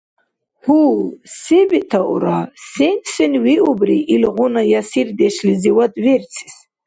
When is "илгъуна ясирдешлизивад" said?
4.15-5.93